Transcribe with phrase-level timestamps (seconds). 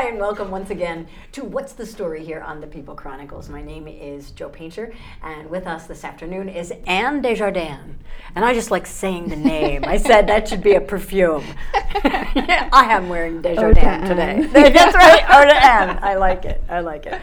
[0.00, 3.50] Hi, and welcome once again to What's the Story here on the People Chronicles.
[3.50, 7.98] My name is Joe Painter, and with us this afternoon is Anne Desjardins.
[8.34, 9.84] And I just like saying the name.
[9.84, 11.44] I said that should be a perfume.
[11.74, 14.48] I am wearing Desjardins today.
[14.70, 15.98] That's right, de Anne.
[16.02, 16.62] I like it.
[16.70, 17.20] I like it.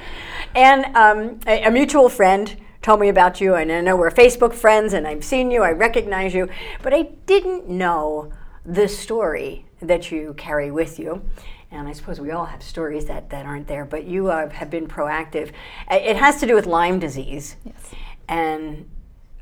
[0.54, 4.54] And um, a, a mutual friend told me about you, and I know we're Facebook
[4.54, 6.48] friends, and I've seen you, I recognize you,
[6.84, 8.32] but I didn't know
[8.64, 11.24] the story that you carry with you
[11.72, 14.70] and I suppose we all have stories that, that aren't there, but you uh, have
[14.70, 15.52] been proactive.
[15.92, 17.58] It has to do with Lyme disease.
[17.66, 17.92] Yes.
[18.28, 18.90] And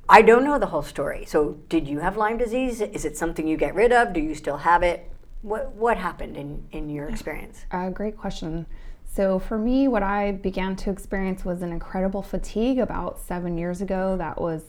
[0.09, 1.25] I don't know the whole story.
[1.25, 2.81] So, did you have Lyme disease?
[2.81, 4.13] Is it something you get rid of?
[4.13, 5.11] Do you still have it?
[5.41, 7.65] What, what happened in, in your experience?
[7.71, 8.65] Uh, great question.
[9.05, 13.81] So, for me, what I began to experience was an incredible fatigue about seven years
[13.81, 14.17] ago.
[14.17, 14.63] That was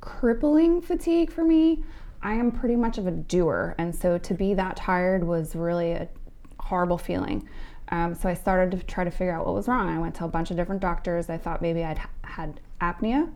[0.00, 1.84] crippling fatigue for me.
[2.22, 5.92] I am pretty much of a doer, and so to be that tired was really
[5.92, 6.08] a
[6.70, 7.46] horrible feeling.
[7.88, 9.88] Um, so I started to try to figure out what was wrong.
[9.88, 11.28] I went to a bunch of different doctors.
[11.28, 13.30] I thought maybe I'd had apnea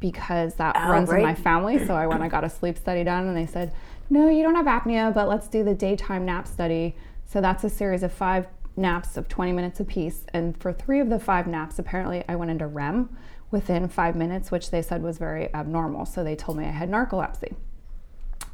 [0.00, 1.84] because that oh, runs in my family.
[1.86, 3.72] So I went, I got a sleep study done, and they said,
[4.10, 6.96] no, you don't have apnea, but let's do the daytime nap study.
[7.26, 10.24] So that's a series of five naps of 20 minutes apiece.
[10.32, 13.14] And for three of the five naps, apparently I went into REM
[13.50, 16.06] within five minutes, which they said was very abnormal.
[16.06, 17.54] So they told me I had narcolepsy.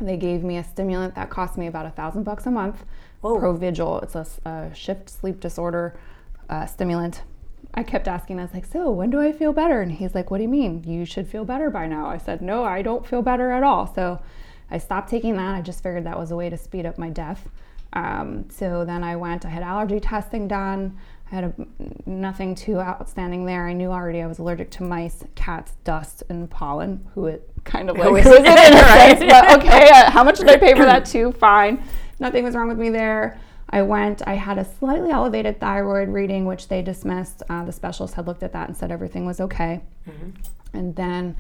[0.01, 2.85] They gave me a stimulant that cost me about a thousand bucks a month.
[3.25, 3.41] Whoa.
[3.41, 4.03] Provigil.
[4.03, 5.99] It's a, a shift sleep disorder
[6.51, 7.23] uh, stimulant.
[7.73, 9.81] I kept asking, I was like, so when do I feel better?
[9.81, 10.85] And he's like, what do you mean?
[10.85, 12.07] You should feel better by now.
[12.07, 13.93] I said, no, I don't feel better at all.
[13.93, 14.21] So
[14.71, 15.55] I stopped taking that.
[15.55, 17.49] I just figured that was a way to speed up my death.
[17.95, 20.99] Um, so then I went, I had allergy testing done.
[21.33, 21.55] I had a,
[22.05, 23.67] nothing too outstanding there.
[23.67, 27.89] I knew already I was allergic to mice, cats, dust, and pollen, who it kind
[27.89, 29.19] of like who is it right?
[29.29, 31.33] but okay, uh, how much did I pay for that too?
[31.33, 31.83] Fine.
[32.21, 33.39] Nothing was wrong with me there.
[33.71, 37.43] I went, I had a slightly elevated thyroid reading, which they dismissed.
[37.49, 39.83] Uh, the specialist had looked at that and said everything was okay.
[40.09, 40.31] Mm-hmm.
[40.77, 41.37] And then,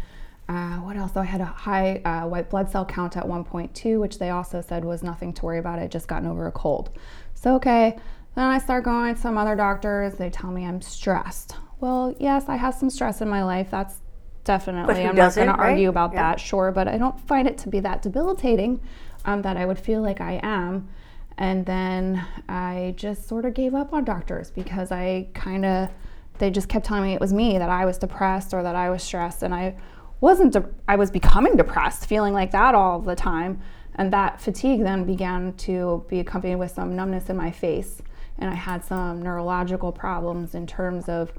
[0.48, 1.12] uh, what else?
[1.14, 4.60] So I had a high uh, white blood cell count at 1.2, which they also
[4.60, 5.78] said was nothing to worry about.
[5.78, 6.90] I'd just gotten over a cold.
[7.34, 7.98] So, okay.
[8.34, 10.14] Then I start going to some other doctors.
[10.14, 11.56] They tell me I'm stressed.
[11.78, 13.68] Well, yes, I have some stress in my life.
[13.70, 13.96] That's
[14.44, 16.32] definitely, I'm not going to argue about yeah.
[16.32, 18.80] that, sure, but I don't find it to be that debilitating
[19.24, 20.88] um, that I would feel like I am.
[21.36, 25.90] And then I just sort of gave up on doctors because I kind of,
[26.38, 28.90] they just kept telling me it was me, that I was depressed or that I
[28.90, 29.42] was stressed.
[29.42, 29.76] And I
[30.20, 33.60] wasn't, de- I was becoming depressed, feeling like that all the time.
[33.96, 38.00] And that fatigue then began to be accompanied with some numbness in my face.
[38.38, 41.32] And I had some neurological problems in terms of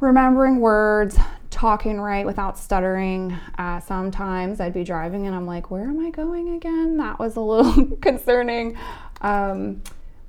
[0.00, 1.18] remembering words,
[1.58, 3.36] talking right without stuttering.
[3.58, 6.96] Uh, sometimes I'd be driving and I'm like, where am I going again?
[6.98, 8.78] That was a little concerning.
[9.22, 9.82] Um,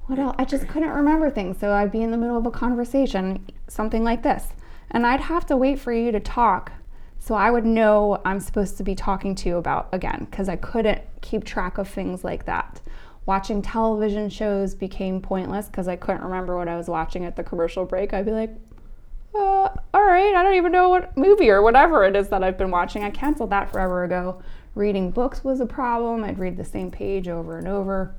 [0.08, 0.36] what else?
[0.40, 1.60] I just couldn't remember things.
[1.60, 4.48] So I'd be in the middle of a conversation, something like this,
[4.90, 6.72] and I'd have to wait for you to talk.
[7.20, 10.50] So I would know what I'm supposed to be talking to you about again, because
[10.50, 12.82] I couldn't keep track of things like that.
[13.28, 17.44] Watching television shows became pointless because I couldn't remember what I was watching at the
[17.44, 18.16] commercial break.
[18.16, 18.56] I'd be like,
[19.36, 22.58] uh, all right, I don't even know what movie or whatever it is that I've
[22.58, 23.04] been watching.
[23.04, 24.42] I canceled that forever ago.
[24.76, 26.24] Reading books was a problem.
[26.24, 28.16] I'd read the same page over and over.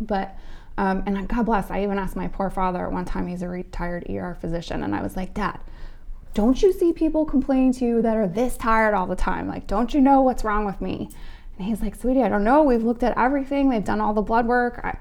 [0.00, 0.36] But,
[0.78, 3.48] um, and God bless, I even asked my poor father at one time, he's a
[3.48, 5.60] retired ER physician, and I was like, Dad,
[6.34, 9.48] don't you see people complaining to you that are this tired all the time?
[9.48, 11.10] Like, don't you know what's wrong with me?
[11.58, 12.62] And he's like, Sweetie, I don't know.
[12.62, 14.80] We've looked at everything, they've done all the blood work.
[14.82, 14.96] I,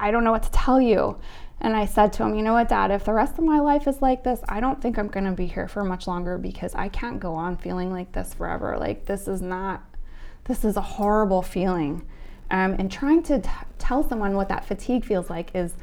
[0.00, 1.16] I don't know what to tell you.
[1.60, 3.88] And I said to him, You know what, Dad, if the rest of my life
[3.88, 6.74] is like this, I don't think I'm going to be here for much longer because
[6.74, 8.76] I can't go on feeling like this forever.
[8.78, 9.82] Like, this is not,
[10.44, 12.06] this is a horrible feeling.
[12.50, 15.74] Um, and trying to t- tell someone what that fatigue feels like is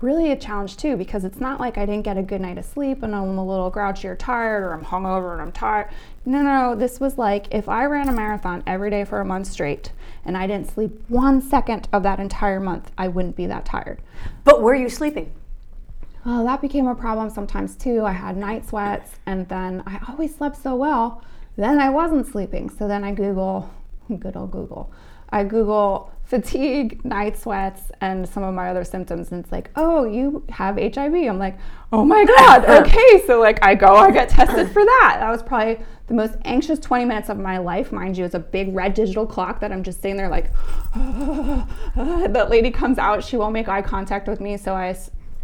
[0.00, 2.64] really a challenge too because it's not like I didn't get a good night of
[2.64, 5.88] sleep and I'm a little grouchy or tired or I'm hungover and I'm tired.
[6.24, 9.48] No, no, this was like if I ran a marathon every day for a month
[9.48, 9.92] straight
[10.24, 14.00] and I didn't sleep one second of that entire month, I wouldn't be that tired.
[14.44, 15.32] But were you sleeping?
[16.24, 18.04] Well, that became a problem sometimes too.
[18.04, 21.24] I had night sweats and then I always slept so well.
[21.56, 22.70] Then I wasn't sleeping.
[22.70, 23.68] So then I Google,
[24.18, 24.92] good old Google,
[25.30, 29.32] I Google fatigue, night sweats, and some of my other symptoms.
[29.32, 31.14] And it's like, oh, you have HIV.
[31.14, 31.56] I'm like,
[31.90, 33.22] oh my God, okay.
[33.26, 35.16] So, like, I go, I get tested for that.
[35.20, 37.92] That was probably the most anxious 20 minutes of my life.
[37.92, 40.52] Mind you, it's a big red digital clock that I'm just sitting there, like,
[41.96, 43.24] that lady comes out.
[43.24, 44.58] She won't make eye contact with me.
[44.58, 44.94] So, I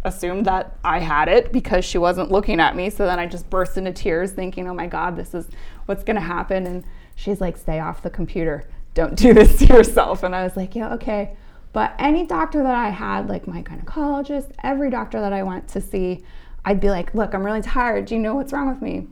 [0.03, 2.91] assumed that I had it because she wasn't looking at me.
[2.91, 5.47] So then I just burst into tears, thinking, oh my God, this is
[5.87, 6.67] what's going to happen.
[6.67, 6.83] And
[7.15, 10.23] she's like, stay off the computer don't do this to yourself.
[10.23, 11.37] And I was like, yeah, okay.
[11.71, 15.81] But any doctor that I had, like my gynecologist, every doctor that I went to
[15.81, 16.23] see,
[16.63, 18.05] I'd be like, look, I'm really tired.
[18.05, 19.07] Do you know what's wrong with me?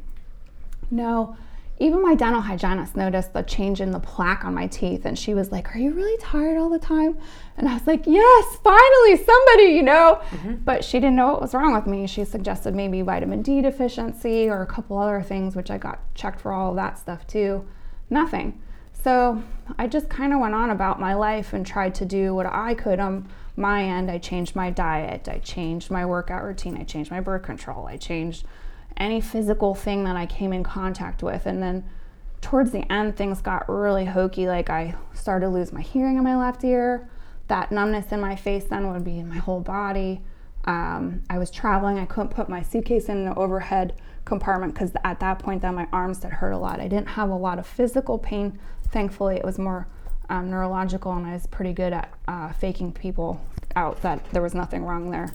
[0.90, 1.36] No.
[1.80, 5.34] Even my dental hygienist noticed the change in the plaque on my teeth, and she
[5.34, 7.18] was like, Are you really tired all the time?
[7.58, 10.22] And I was like, Yes, finally, somebody, you know.
[10.30, 10.56] Mm-hmm.
[10.64, 12.06] But she didn't know what was wrong with me.
[12.06, 16.40] She suggested maybe vitamin D deficiency or a couple other things, which I got checked
[16.40, 17.68] for all of that stuff too.
[18.10, 18.62] Nothing.
[19.04, 19.44] So
[19.78, 22.74] I just kind of went on about my life and tried to do what I
[22.74, 23.28] could on
[23.58, 24.10] my end.
[24.10, 27.98] I changed my diet, I changed my workout routine, I changed my birth control, I
[27.98, 28.46] changed
[28.96, 31.46] any physical thing that I came in contact with.
[31.46, 31.84] And then
[32.40, 34.48] towards the end, things got really hokey.
[34.48, 37.10] Like I started to lose my hearing in my left ear.
[37.50, 40.22] That numbness in my face then would be in my whole body.
[40.64, 42.00] Um, I was traveling.
[42.00, 45.88] I couldn't put my suitcase in an overhead compartment because at that point, then my
[45.92, 46.80] arms did hurt a lot.
[46.80, 48.60] I didn't have a lot of physical pain
[48.94, 49.88] thankfully it was more
[50.30, 53.44] um, neurological and I was pretty good at uh, faking people
[53.76, 55.34] out that there was nothing wrong there.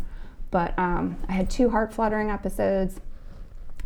[0.51, 3.01] But um, I had two heart fluttering episodes.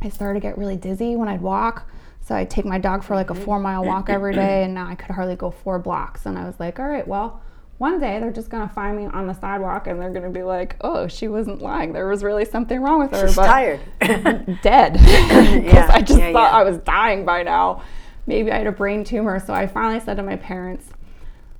[0.01, 1.91] I started to get really dizzy when I'd walk.
[2.21, 4.87] So I'd take my dog for like a four mile walk every day, and now
[4.87, 6.25] I could hardly go four blocks.
[6.25, 7.43] And I was like, all right, well,
[7.83, 10.77] one day they're just gonna find me on the sidewalk and they're gonna be like,
[10.81, 11.93] oh, she wasn't lying.
[11.93, 13.27] There was really something wrong with her.
[13.27, 13.81] She's but tired.
[14.63, 14.97] dead.
[15.01, 16.59] yeah, I just yeah, thought yeah.
[16.59, 17.83] I was dying by now
[18.27, 19.39] maybe I had a brain tumor.
[19.41, 20.91] So I finally said to my parents,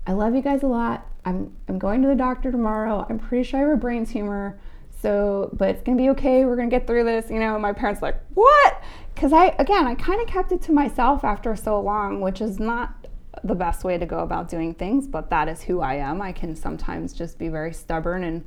[0.07, 1.07] I love you guys a lot.
[1.25, 3.07] I'm, I'm going to the doctor tomorrow.
[3.09, 4.59] I'm pretty sure I have a brain tumor.
[5.01, 6.45] So, but it's gonna be okay.
[6.45, 7.29] We're gonna get through this.
[7.29, 8.83] You know, my parents like, what?
[9.15, 12.61] Because I, again, I kind of kept it to myself after so long, which is
[12.61, 13.02] not
[13.45, 16.21] the best way to go about doing things, but that is who I am.
[16.21, 18.45] I can sometimes just be very stubborn and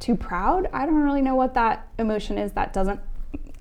[0.00, 0.68] too proud.
[0.72, 3.00] I don't really know what that emotion is that doesn't,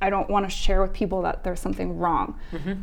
[0.01, 2.39] I don't want to share with people that there's something wrong.
[2.51, 2.81] Mm-hmm.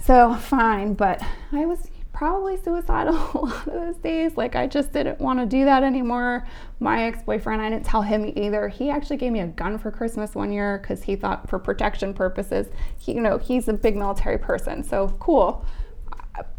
[0.00, 1.22] So fine, but
[1.52, 4.36] I was probably suicidal a lot of those days.
[4.36, 6.46] Like I just didn't want to do that anymore.
[6.80, 8.68] My ex-boyfriend, I didn't tell him either.
[8.68, 12.12] He actually gave me a gun for Christmas one year because he thought for protection
[12.12, 12.66] purposes.
[12.98, 15.64] He, you know, he's a big military person, so cool.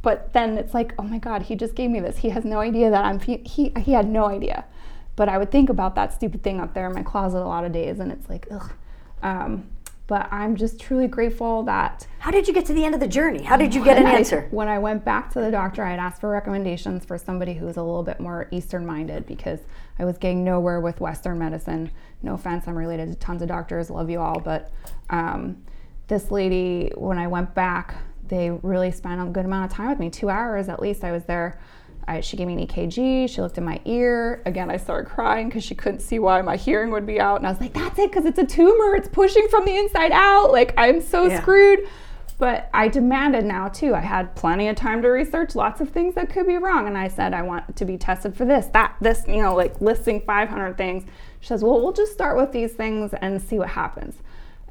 [0.02, 2.18] But then it's like, oh my God, he just gave me this.
[2.18, 3.20] He has no idea that I'm.
[3.20, 4.66] He he had no idea.
[5.16, 7.66] But I would think about that stupid thing up there in my closet a lot
[7.66, 8.72] of days, and it's like, ugh.
[9.22, 9.68] Um,
[10.10, 12.08] but I'm just truly grateful that.
[12.18, 13.44] How did you get to the end of the journey?
[13.44, 14.48] How did you get an I, answer?
[14.50, 17.68] When I went back to the doctor, I had asked for recommendations for somebody who
[17.68, 19.60] was a little bit more Eastern minded because
[20.00, 21.92] I was getting nowhere with Western medicine.
[22.24, 24.72] No offense, I'm related to tons of doctors, love you all, but
[25.12, 25.64] um,
[26.08, 27.94] this lady, when I went back,
[28.30, 31.04] they really spent a good amount of time with me, two hours at least.
[31.04, 31.60] I was there
[32.10, 33.30] I, she gave me an EKG.
[33.30, 34.42] She looked in my ear.
[34.48, 37.38] Again, I started crying because she couldn't see why my hearing would be out.
[37.38, 38.96] And I was like, that's it, because it's a tumor.
[38.96, 40.52] It's pushing from the inside out.
[40.52, 41.40] Like, I'm so yeah.
[41.40, 41.88] screwed.
[42.40, 43.94] But I demanded now too.
[43.94, 46.88] I had plenty of time to research lots of things that could be wrong.
[46.88, 49.80] And I said, I want to be tested for this, that, this, you know, like
[49.80, 51.04] listing 500 things.
[51.42, 54.16] She says, Well, we'll just start with these things and see what happens.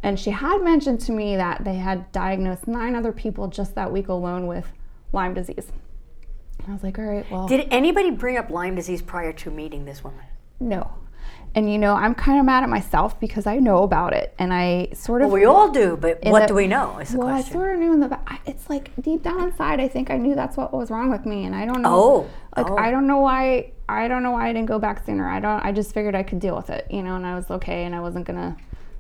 [0.03, 3.93] And she had mentioned to me that they had diagnosed nine other people just that
[3.93, 4.73] week alone with
[5.13, 5.73] Lyme disease.
[6.67, 7.49] I was like, all right, well.
[7.49, 10.25] Did anybody bring up Lyme disease prior to meeting this woman?
[10.61, 10.93] No.
[11.55, 14.53] And you know, I'm kind of mad at myself because I know about it, and
[14.53, 15.29] I sort of.
[15.29, 16.99] Well, we all do, but what the, do we know?
[16.99, 17.51] Is the well, question.
[17.51, 18.09] I sort of knew in the.
[18.09, 18.43] Back.
[18.47, 21.47] It's like deep down inside, I think I knew that's what was wrong with me,
[21.47, 21.95] and I don't know.
[21.95, 22.31] Oh.
[22.57, 22.77] Like oh.
[22.77, 23.73] I don't know why.
[23.89, 25.27] I don't know why I didn't go back sooner.
[25.27, 25.65] I don't.
[25.65, 27.95] I just figured I could deal with it, you know, and I was okay, and
[27.95, 28.57] I wasn't gonna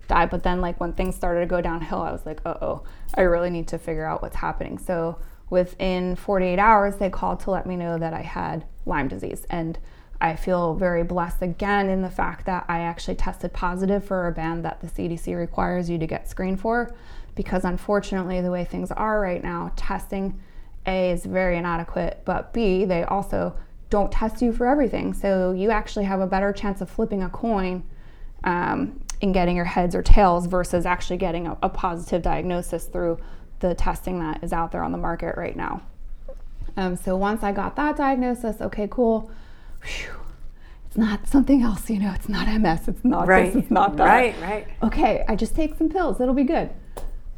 [0.09, 0.27] die.
[0.27, 2.83] But then, like when things started to go downhill, I was like, uh oh,
[3.15, 4.79] I really need to figure out what's happening.
[4.79, 5.19] So
[5.50, 9.47] within 48 hours, they called to let me know that I had Lyme disease.
[9.49, 9.79] And
[10.21, 14.33] I feel very blessed again in the fact that I actually tested positive for a
[14.33, 16.93] band that the CDC requires you to get screened for.
[17.37, 20.41] Because unfortunately, the way things are right now, testing
[20.87, 23.57] A is very inadequate, but B, they also
[23.91, 25.15] don't test you for everything.
[25.15, 27.85] So you actually have a better chance of flipping a coin
[28.45, 33.18] um, in getting your heads or tails versus actually getting a, a positive diagnosis through
[33.60, 35.82] the testing that is out there on the market right now.
[36.76, 39.30] Um, so once I got that diagnosis, okay, cool.
[39.82, 40.14] Whew.
[40.87, 42.12] It's not something else, you know.
[42.14, 42.88] It's not MS.
[42.88, 43.52] It's not right.
[43.52, 43.64] this.
[43.64, 44.06] It's not that.
[44.06, 44.66] Right, right.
[44.82, 46.20] Okay, I just take some pills.
[46.20, 46.70] It'll be good.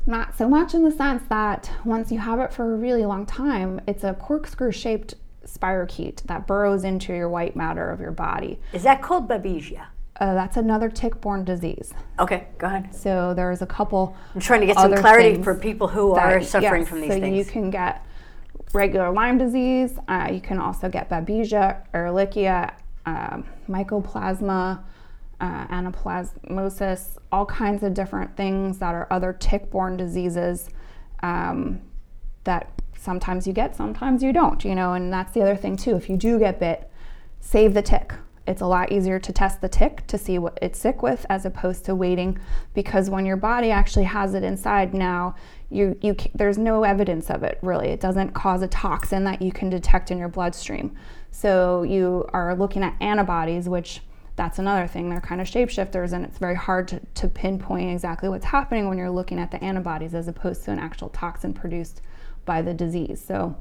[0.06, 3.26] Not so much in the sense that once you have it for a really long
[3.26, 5.14] time, it's a corkscrew-shaped
[5.46, 8.58] spirochete that burrows into your white matter of your body.
[8.72, 9.86] Is that called babesia?
[10.20, 11.94] Uh, that's another tick-borne disease.
[12.18, 12.94] Okay, go ahead.
[12.94, 14.14] So there's a couple.
[14.34, 17.10] I'm trying to get some clarity for people who that, are suffering yes, from these
[17.10, 17.36] so things.
[17.38, 18.04] you can get
[18.74, 19.98] regular Lyme disease.
[20.08, 22.74] Uh, you can also get Babesia, Ehrlichia,
[23.06, 24.82] uh, Mycoplasma,
[25.40, 30.68] uh, Anaplasmosis, all kinds of different things that are other tick-borne diseases
[31.22, 31.80] um,
[32.44, 34.66] that sometimes you get, sometimes you don't.
[34.66, 35.96] You know, and that's the other thing too.
[35.96, 36.90] If you do get bit,
[37.40, 38.12] save the tick.
[38.50, 41.46] It's a lot easier to test the tick to see what it's sick with as
[41.46, 42.36] opposed to waiting
[42.74, 45.36] because when your body actually has it inside now,
[45.68, 47.90] you, you there's no evidence of it really.
[47.90, 50.96] It doesn't cause a toxin that you can detect in your bloodstream.
[51.30, 54.00] So you are looking at antibodies, which
[54.34, 55.10] that's another thing.
[55.10, 58.98] They're kind of shapeshifters, and it's very hard to, to pinpoint exactly what's happening when
[58.98, 62.02] you're looking at the antibodies as opposed to an actual toxin produced
[62.46, 63.24] by the disease.
[63.24, 63.54] So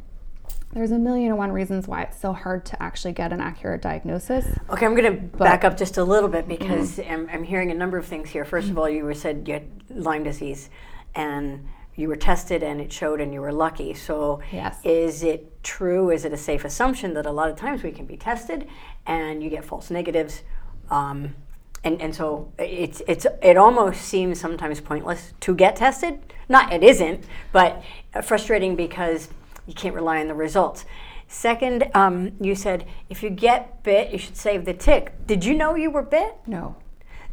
[0.71, 3.81] there's a million and one reasons why it's so hard to actually get an accurate
[3.81, 4.45] diagnosis.
[4.69, 7.11] Okay, I'm going to back up just a little bit because mm-hmm.
[7.11, 8.45] I'm, I'm, hearing a number of things here.
[8.45, 8.71] 1st mm-hmm.
[8.71, 10.69] of all, you were said you had Lyme disease,
[11.15, 11.67] and
[11.99, 13.93] you were tested and it showed and you were lucky.
[13.93, 14.79] So yes.
[14.85, 16.11] is it true?
[16.11, 18.67] Is it a safe assumption that a lot of times we can be tested
[19.05, 20.43] and you get false negatives?
[20.89, 21.35] Um,
[21.83, 26.33] and, and so it's, it's, it almost seems sometimes pointless to get tested.
[26.47, 27.83] Not, it isn't, but
[28.23, 29.27] frustrating because
[29.69, 30.83] you can't rely on the results.
[31.27, 35.13] Second, um, you said if you get bit, you should save the tick.
[35.27, 36.35] Did you know you were bit?
[36.47, 36.75] No.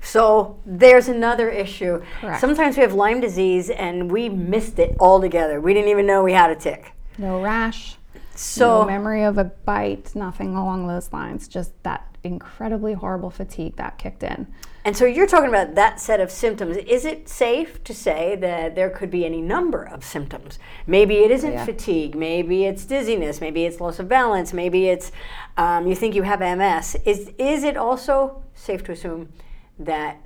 [0.03, 2.03] So there's another issue.
[2.21, 2.41] Correct.
[2.41, 5.61] Sometimes we have Lyme disease and we missed it altogether.
[5.63, 6.93] We didn't even know we had a tick.
[7.17, 7.97] No rash.
[8.37, 11.49] So no memory of a bite, nothing along those lines.
[11.49, 14.47] Just that incredibly horrible fatigue that kicked in.
[14.85, 16.77] And so you're talking about that set of symptoms.
[16.77, 20.59] Is it safe to say that there could be any number of symptoms?
[20.87, 21.65] Maybe it isn't yeah.
[21.65, 22.15] fatigue.
[22.15, 23.41] Maybe it's dizziness.
[23.41, 24.53] Maybe it's loss of balance.
[24.53, 25.11] Maybe it's
[25.57, 26.97] um, you think you have MS.
[27.05, 29.33] Is is it also safe to assume
[29.79, 30.19] that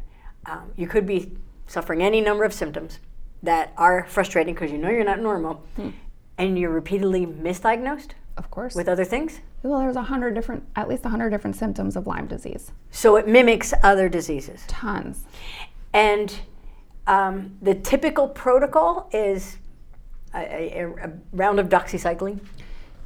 [0.47, 1.33] um, you could be
[1.67, 2.99] suffering any number of symptoms
[3.43, 5.91] that are frustrating because you know you're not normal, hmm.
[6.41, 8.11] And you're repeatedly misdiagnosed?
[8.37, 8.75] Of course.
[8.75, 9.41] With other things?
[9.63, 12.73] Well, there's a hundred different, at least a hundred different symptoms of Lyme disease.
[12.91, 14.65] So it mimics other diseases.
[14.67, 15.25] Tons.
[15.93, 16.35] And
[17.07, 19.59] um, the typical protocol is
[20.35, 22.41] a, a, a, round of doxycycline.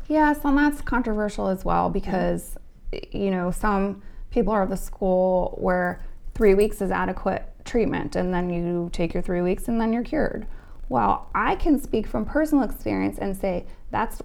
[0.08, 2.56] Yes, and that's controversial as well because
[2.92, 3.16] mm-hmm.
[3.16, 8.32] you know some people are of the school where three weeks is adequate treatment, and
[8.32, 10.46] then you take your three weeks, and then you're cured.
[10.88, 14.22] Well, I can speak from personal experience and say that's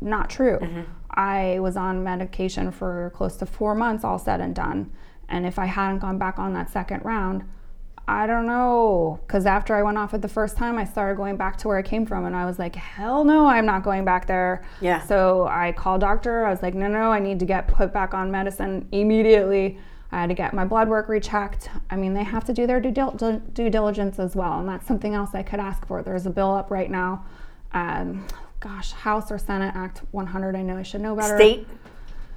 [0.00, 0.58] not true.
[0.58, 0.82] Mm-hmm.
[1.10, 4.92] I was on medication for close to four months, all said and done.
[5.28, 7.44] And if I hadn't gone back on that second round,
[8.08, 9.18] I don't know.
[9.26, 11.78] Because after I went off it the first time, I started going back to where
[11.78, 12.24] I came from.
[12.24, 14.64] And I was like, hell no, I'm not going back there.
[14.80, 15.04] Yeah.
[15.06, 16.44] So I called doctor.
[16.44, 19.78] I was like, no, no, I need to get put back on medicine immediately.
[20.12, 21.68] I had to get my blood work rechecked.
[21.90, 24.60] I mean, they have to do their due, dil- due diligence as well.
[24.60, 26.02] And that's something else I could ask for.
[26.02, 27.24] There's a bill up right now.
[27.72, 28.26] Um,
[28.60, 30.54] gosh, House or Senate Act 100.
[30.54, 31.36] I know I should know better.
[31.36, 31.66] State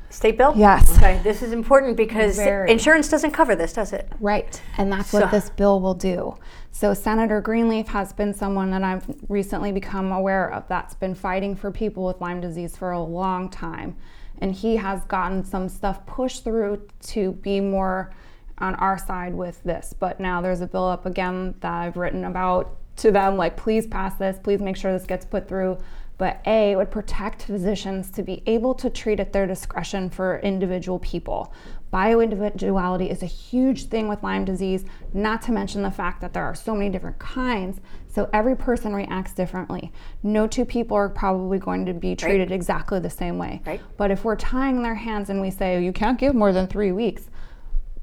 [0.09, 0.53] state bill?
[0.55, 0.97] Yes.
[0.97, 2.71] Okay, this is important because Very.
[2.71, 4.11] insurance doesn't cover this, does it?
[4.19, 5.21] Right, and that's so.
[5.21, 6.35] what this bill will do.
[6.71, 11.55] So Senator Greenleaf has been someone that I've recently become aware of that's been fighting
[11.55, 13.95] for people with Lyme disease for a long time.
[14.39, 18.13] And he has gotten some stuff pushed through to be more
[18.57, 19.93] on our side with this.
[19.97, 23.87] But now there's a bill up again that I've written about to them like please
[23.87, 25.77] pass this, please make sure this gets put through
[26.19, 30.99] but A, would protect physicians to be able to treat at their discretion for individual
[30.99, 31.53] people.
[31.91, 36.43] Bioindividuality is a huge thing with Lyme disease, not to mention the fact that there
[36.43, 39.91] are so many different kinds, so every person reacts differently.
[40.21, 42.55] No two people are probably going to be treated right.
[42.55, 43.61] exactly the same way.
[43.65, 43.81] Right.
[43.97, 46.91] But if we're tying their hands and we say, you can't give more than three
[46.91, 47.29] weeks,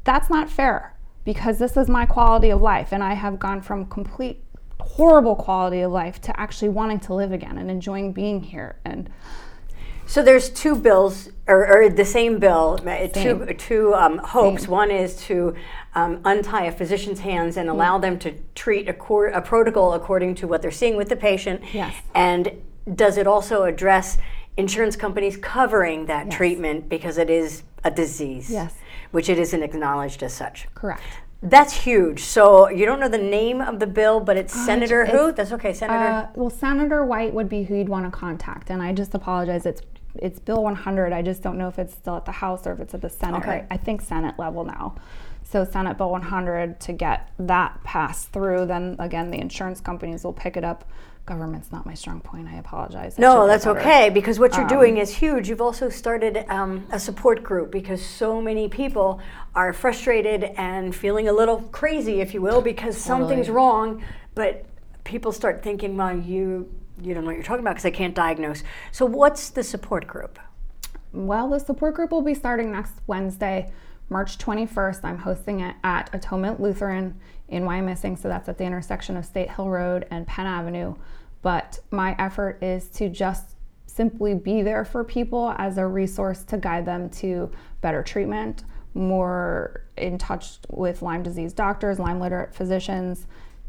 [0.02, 3.86] that's not fair because this is my quality of life and I have gone from
[3.86, 4.42] complete
[4.80, 9.10] horrible quality of life to actually wanting to live again and enjoying being here and
[10.06, 13.10] so there's two bills, or, or the same bill, same.
[13.10, 14.62] two, two um, hopes.
[14.62, 14.70] Same.
[14.70, 15.54] One is to
[15.94, 20.36] um, untie a physician's hands and allow them to treat a, cor- a, protocol according
[20.36, 21.62] to what they're seeing with the patient.
[21.72, 21.94] Yes.
[22.14, 22.52] And
[22.94, 24.18] does it also address
[24.56, 26.36] insurance companies covering that yes.
[26.36, 28.50] treatment because it is a disease?
[28.50, 28.74] Yes.
[29.10, 30.68] Which it isn't acknowledged as such.
[30.74, 31.02] Correct.
[31.42, 32.20] That's huge.
[32.20, 35.32] So you don't know the name of the bill, but it's uh, Senator it's, who?
[35.32, 35.98] That's okay, Senator.
[35.98, 39.66] Uh, well, Senator White would be who you'd want to contact, and I just apologize.
[39.66, 39.82] It's
[40.22, 41.12] it's Bill 100.
[41.12, 43.10] I just don't know if it's still at the House or if it's at the
[43.10, 43.38] Senate.
[43.38, 43.64] Okay.
[43.70, 44.96] I think Senate level now.
[45.44, 50.32] So Senate Bill 100 to get that passed through, then again the insurance companies will
[50.32, 50.84] pick it up
[51.26, 52.48] government's not my strong point.
[52.48, 53.18] I apologize.
[53.18, 55.48] no, that's okay because what you're um, doing is huge.
[55.48, 59.20] You've also started um, a support group because so many people
[59.54, 63.28] are frustrated and feeling a little crazy, if you will, because totally.
[63.28, 64.02] something's wrong.
[64.34, 64.64] But
[65.04, 68.14] people start thinking, well, you you don't know what you're talking about because I can't
[68.14, 68.62] diagnose.
[68.92, 70.38] So, what's the support group?
[71.12, 73.72] Well, the support group will be starting next Wednesday.
[74.08, 79.16] March 21st, I'm hosting it at Atonement Lutheran in Wyomissing, so that's at the intersection
[79.16, 80.94] of State Hill Road and Penn Avenue.
[81.42, 86.56] But my effort is to just simply be there for people as a resource to
[86.56, 87.50] guide them to
[87.80, 93.26] better treatment, more in touch with Lyme disease doctors, Lyme literate physicians,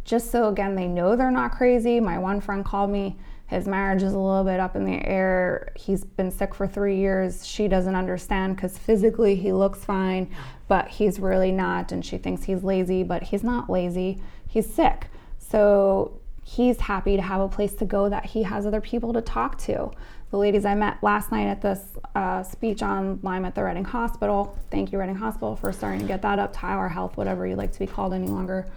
[0.07, 1.99] just so again they know they're not crazy.
[1.99, 3.17] My one friend called me.
[3.47, 5.71] His marriage is a little bit up in the air.
[5.75, 7.45] He's been sick for three years.
[7.45, 10.29] She doesn't understand because physically he looks fine,
[10.67, 11.91] but he's really not.
[11.91, 14.21] And she thinks he's lazy, but he's not lazy.
[14.47, 15.07] He's sick.
[15.37, 19.21] So he's happy to have a place to go that he has other people to
[19.21, 19.91] talk to.
[20.31, 21.81] The ladies I met last night at this
[22.15, 26.05] uh, speech on Lyme at the Reading Hospital, thank you, Reading Hospital, for starting to
[26.05, 28.67] get that up to our health, whatever you like to be called any longer.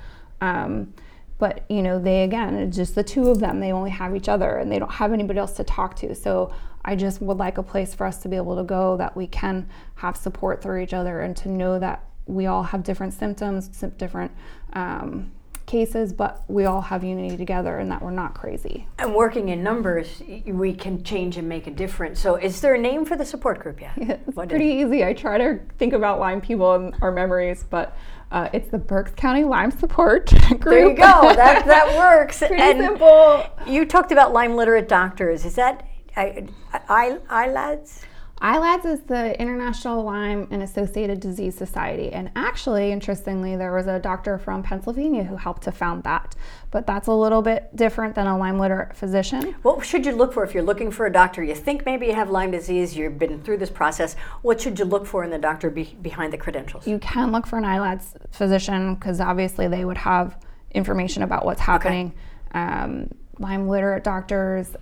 [0.41, 0.95] Um,
[1.41, 3.59] but you know they again it's just the two of them.
[3.59, 6.15] They only have each other and they don't have anybody else to talk to.
[6.15, 9.15] So i just would like a place for us to be able to go that
[9.17, 13.13] we can have support through each other and to know that we all have different
[13.13, 13.69] symptoms
[13.99, 14.33] different
[14.73, 15.31] um,
[15.67, 18.89] cases but we all have unity together and that we're not crazy.
[18.99, 22.19] And working in numbers we can change and make a difference.
[22.19, 23.93] So is there a name for the support group yet?
[23.97, 25.05] Yeah, it's pretty easy.
[25.05, 27.97] I try to think about lyme people and our memories but
[28.31, 30.63] uh, it's the Berks County Lyme Support Group.
[30.63, 31.35] There you go.
[31.35, 32.39] That that works.
[32.39, 33.45] Pretty and simple.
[33.67, 35.45] You talked about Lyme literate doctors.
[35.45, 36.47] Is that I,
[36.89, 38.03] I, ILADS?
[38.41, 42.11] ILADS is the International Lyme and Associated Disease Society.
[42.11, 46.35] And actually, interestingly, there was a doctor from Pennsylvania who helped to found that.
[46.71, 49.55] But that's a little bit different than a Lyme literate physician.
[49.63, 51.45] What should you look for if you're looking for a doctor?
[51.45, 54.17] You think maybe you have Lyme disease, you've been through this process.
[54.41, 56.87] What should you look for in the doctor be- behind the credentials?
[56.87, 60.39] You can look for an ILADS physician because obviously they would have
[60.71, 62.15] information about what's happening.
[62.55, 62.59] Okay.
[62.59, 64.77] Um, Lyme literate doctors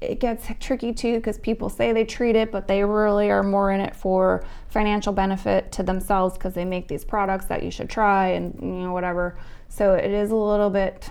[0.00, 3.72] it gets tricky too because people say they treat it, but they really are more
[3.72, 7.90] in it for financial benefit to themselves because they make these products that you should
[7.90, 9.36] try and you know whatever.
[9.68, 11.10] So it is a little bit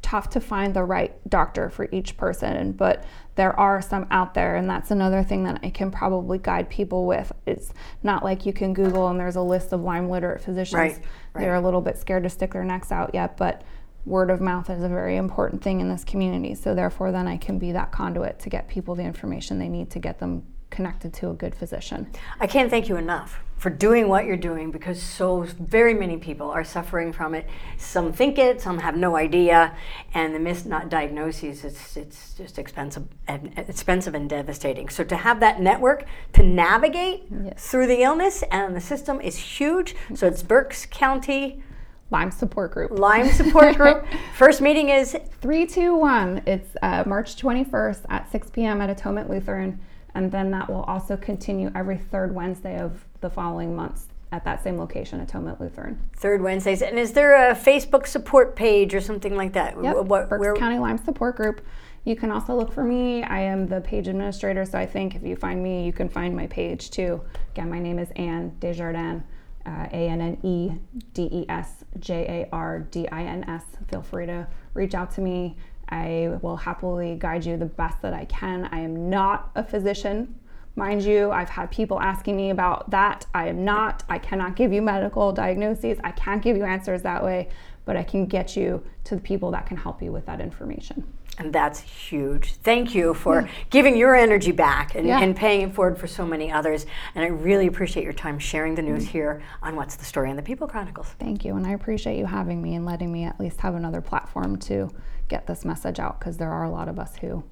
[0.00, 3.04] tough to find the right doctor for each person, but
[3.36, 7.06] there are some out there, and that's another thing that I can probably guide people
[7.06, 7.30] with.
[7.46, 10.74] It's not like you can Google and there's a list of Lyme literate physicians.
[10.74, 10.98] Right,
[11.34, 11.42] right.
[11.42, 13.62] They're a little bit scared to stick their necks out yet, but
[14.04, 16.54] word of mouth is a very important thing in this community.
[16.54, 19.90] So therefore, then I can be that conduit to get people the information they need
[19.90, 22.08] to get them connected to a good physician.
[22.38, 26.50] I can't thank you enough for doing what you're doing because so very many people
[26.50, 27.46] are suffering from it.
[27.76, 29.76] Some think it, some have no idea,
[30.14, 34.88] and the missed not diagnoses it's it's just expensive and expensive and devastating.
[34.88, 37.66] So to have that network to navigate yes.
[37.66, 39.94] through the illness and the system is huge.
[40.14, 41.62] So it's Berks County
[42.10, 42.98] Lyme Support Group.
[42.98, 44.06] Lyme Support Group.
[44.34, 46.42] First meeting is 321.
[46.46, 48.80] It's uh, March 21st at 6 p.m.
[48.80, 49.80] at Atonement Lutheran.
[50.14, 54.62] And then that will also continue every third Wednesday of the following months at that
[54.62, 56.00] same location, Atonement Lutheran.
[56.16, 56.82] Third Wednesdays.
[56.82, 59.80] And is there a Facebook support page or something like that?
[59.80, 60.54] Yep, what, Berks where?
[60.54, 61.64] County Lyme Support Group.
[62.04, 63.22] You can also look for me.
[63.22, 66.34] I am the page administrator, so I think if you find me, you can find
[66.34, 67.20] my page too.
[67.52, 69.22] Again, my name is Anne Desjardins
[69.66, 70.72] uh, A N N E
[71.14, 73.64] D E S J A R D I N S.
[73.88, 75.56] Feel free to reach out to me.
[75.88, 78.68] I will happily guide you the best that I can.
[78.70, 80.38] I am not a physician,
[80.76, 81.30] mind you.
[81.32, 83.26] I've had people asking me about that.
[83.34, 84.04] I am not.
[84.08, 85.98] I cannot give you medical diagnoses.
[86.04, 87.48] I can't give you answers that way,
[87.84, 91.12] but I can get you to the people that can help you with that information.
[91.40, 92.52] And that's huge.
[92.56, 93.48] Thank you for yeah.
[93.70, 95.22] giving your energy back and, yeah.
[95.22, 96.84] and, paying it forward for so many others.
[97.14, 99.12] And I really appreciate your time sharing the news mm-hmm.
[99.12, 101.08] here on What's the Story on the People Chronicles.
[101.18, 101.56] Thank you.
[101.56, 104.90] And I appreciate you having me and letting me at least have another platform to
[105.28, 107.42] get this message out because there are a lot of us who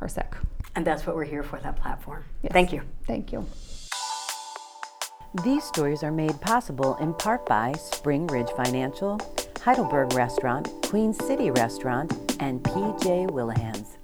[0.00, 0.34] are sick.
[0.74, 2.24] And that's what we're here for, that platform.
[2.42, 2.52] Yes.
[2.52, 2.82] Thank you.
[3.06, 3.46] Thank you.
[5.44, 9.20] These stories are made possible in part by Spring Ridge Financial
[9.60, 13.96] Heidelberg Restaurant, Queen City Restaurant, and PJ Whelihan's.